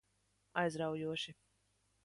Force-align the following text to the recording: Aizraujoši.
Aizraujoši. 0.61 1.37